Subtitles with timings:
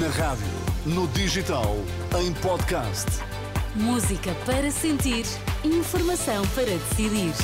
[0.00, 0.46] Na rádio,
[0.86, 1.76] no digital,
[2.18, 3.06] em podcast.
[3.74, 5.26] Música para sentir,
[5.62, 7.34] informação para decidir.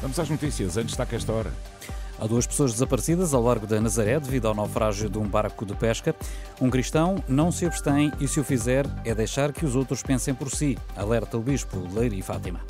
[0.00, 1.52] Vamos às notícias, antes está cá esta hora.
[2.18, 5.76] Há duas pessoas desaparecidas ao largo da Nazaré devido ao naufrágio de um barco de
[5.76, 6.16] pesca.
[6.60, 10.34] Um cristão não se abstém e, se o fizer, é deixar que os outros pensem
[10.34, 12.60] por si, alerta o bispo Leire Fátima.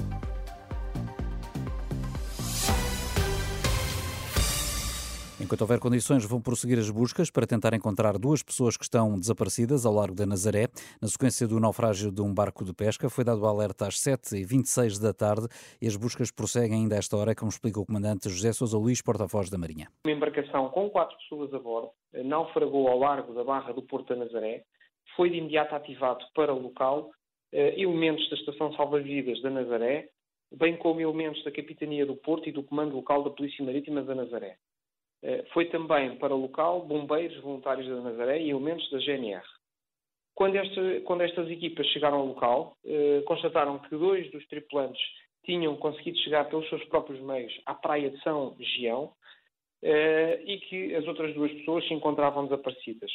[5.49, 9.87] Enquanto houver condições, vão prosseguir as buscas para tentar encontrar duas pessoas que estão desaparecidas
[9.87, 10.69] ao largo da Nazaré.
[11.01, 15.15] Na sequência do naufrágio de um barco de pesca, foi dado alerta às 7h26 da
[15.15, 15.49] tarde
[15.81, 19.01] e as buscas prosseguem ainda a esta hora, como explica o comandante José Sousa Luís,
[19.01, 19.89] porta-voz da Marinha.
[20.05, 24.17] Uma embarcação com quatro pessoas a bordo naufragou ao largo da barra do Porto da
[24.17, 24.65] Nazaré,
[25.17, 27.11] foi de imediato ativado para o local
[27.53, 30.11] eh, elementos da Estação Salva-Vidas da Nazaré,
[30.55, 34.15] bem como elementos da Capitania do Porto e do Comando Local da Polícia Marítima da
[34.15, 34.59] Nazaré.
[35.23, 39.43] Eh, foi também para o local bombeiros voluntários da Nazaré e elementos da GNR.
[40.35, 40.55] Quando,
[41.05, 45.03] quando estas equipas chegaram ao local, eh, constataram que dois dos tripulantes
[45.45, 49.13] tinham conseguido chegar pelos seus próprios meios à praia de São Gião
[49.83, 53.11] eh, e que as outras duas pessoas se encontravam desaparecidas.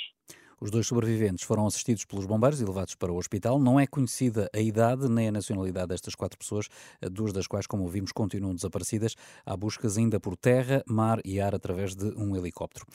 [0.63, 3.59] Os dois sobreviventes foram assistidos pelos bombeiros e levados para o hospital.
[3.59, 6.69] Não é conhecida a idade nem a nacionalidade destas quatro pessoas,
[7.11, 9.13] duas das quais, como ouvimos, continuam desaparecidas.
[9.45, 12.85] Há buscas ainda por terra, mar e ar através de um helicóptero.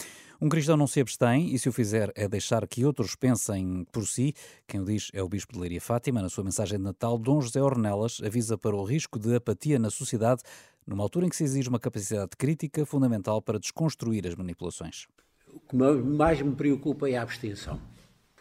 [0.41, 4.09] Um cristão não se abstém e, se o fizer, é deixar que outros pensem por
[4.09, 4.33] si.
[4.67, 6.23] Quem o diz é o Bispo de Leiria Fátima.
[6.23, 9.91] Na sua mensagem de Natal, Dom José Ornelas avisa para o risco de apatia na
[9.91, 10.41] sociedade,
[10.87, 15.07] numa altura em que se exige uma capacidade crítica fundamental para desconstruir as manipulações.
[15.53, 17.81] O que mais me preocupa é a abstenção.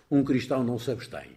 [0.09, 1.31] Um cristão não se abstém,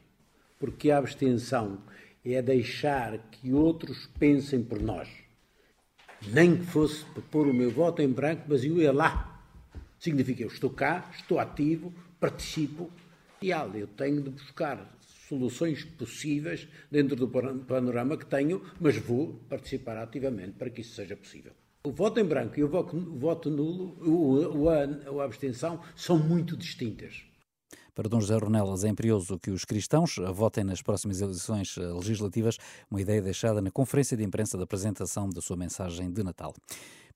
[0.58, 1.78] porque a abstenção
[2.24, 5.08] é deixar que outros pensem por nós.
[6.32, 9.42] Nem que fosse pôr o meu voto em branco, mas eu ia lá.
[9.98, 12.90] Significa eu estou cá, estou ativo, participo.
[13.42, 14.98] E eu tenho de buscar
[15.28, 21.16] soluções possíveis dentro do panorama que tenho, mas vou participar ativamente para que isso seja
[21.16, 21.52] possível.
[21.82, 27.24] O voto em branco e o voto nulo, o, a, a abstenção, são muito distintas.
[27.94, 32.58] Para Dom José Ronelas, é imperioso que os cristãos votem nas próximas eleições legislativas,
[32.90, 36.54] uma ideia deixada na conferência de imprensa da apresentação da sua mensagem de Natal.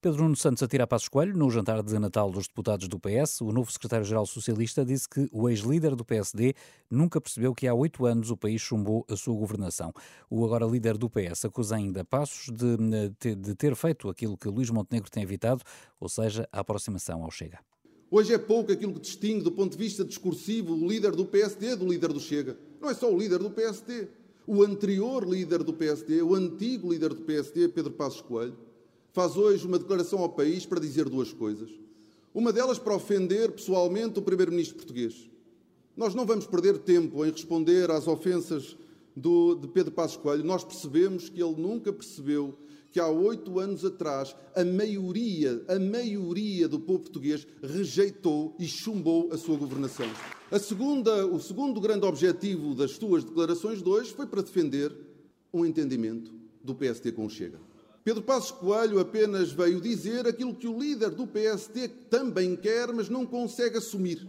[0.05, 1.35] Pedro Nuno Santos atira a Passo Coelho.
[1.35, 5.49] No jantar de Natal dos deputados do PS, o novo secretário-geral socialista disse que o
[5.49, 6.53] ex-líder do PSD
[6.91, 9.95] nunca percebeu que há oito anos o país chumbou a sua governação.
[10.29, 14.69] O agora líder do PS acusa ainda Passos de, de ter feito aquilo que Luís
[14.69, 15.63] Montenegro tem evitado,
[15.99, 17.61] ou seja, a aproximação ao Chega.
[18.11, 21.77] Hoje é pouco aquilo que distingue, do ponto de vista discursivo, o líder do PSD
[21.77, 22.59] do líder do Chega.
[22.79, 24.09] Não é só o líder do PSD.
[24.47, 28.55] O anterior líder do PSD, o antigo líder do PSD, Pedro Passos Coelho,
[29.15, 31.71] faz hoje uma declaração ao país para dizer duas coisas.
[32.35, 35.31] Uma delas para ofender pessoalmente o primeiro-ministro português.
[35.97, 38.77] Nós não vamos perder tempo em responder às ofensas
[39.15, 40.43] do, de Pedro Passos Coelho.
[40.43, 42.59] Nós percebemos que ele nunca percebeu
[42.91, 49.33] que há oito anos atrás a maioria, a maioria do povo português rejeitou e chumbou
[49.33, 50.07] a sua governação.
[50.51, 54.93] A segunda, o segundo grande objetivo das suas declarações de hoje foi para defender
[55.53, 57.74] um entendimento do PSD com o Chega.
[58.05, 63.09] Pedro Passos Coelho apenas veio dizer aquilo que o líder do PSD também quer, mas
[63.09, 64.29] não consegue assumir.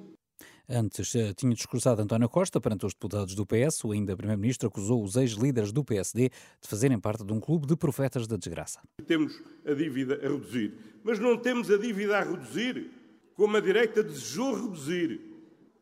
[0.68, 3.84] Antes eh, tinha discursado António Costa perante os deputados do PS.
[3.84, 7.76] O ainda Primeiro-Ministro acusou os ex-líderes do PSD de fazerem parte de um clube de
[7.76, 8.80] profetas da desgraça.
[9.06, 12.90] Temos a dívida a reduzir, mas não temos a dívida a reduzir
[13.36, 15.20] como a direita desejou reduzir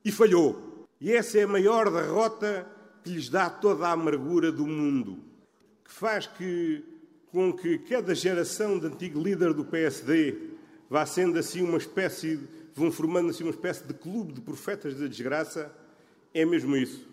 [0.04, 0.88] e falhou.
[1.00, 2.68] E essa é a maior derrota
[3.04, 5.20] que lhes dá toda a amargura do mundo,
[5.86, 6.93] que faz que
[7.34, 10.52] com que cada geração de antigo líder do PSD
[10.88, 12.40] vá sendo assim uma espécie,
[12.76, 15.74] vão formando assim uma espécie de clube de profetas da desgraça,
[16.32, 17.10] é mesmo isso.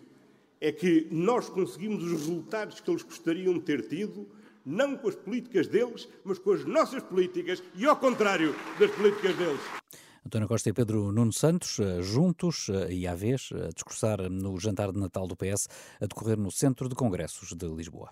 [0.61, 4.27] É que nós conseguimos os resultados que eles gostariam de ter tido,
[4.63, 9.35] não com as políticas deles, mas com as nossas políticas e ao contrário das políticas
[9.35, 9.61] deles.
[10.23, 14.55] António Costa e Pedro Nuno Santos, eh, juntos eh, e à vez, a discursar no
[14.59, 15.67] jantar de Natal do PS,
[15.99, 18.11] a decorrer no Centro de Congressos de Lisboa.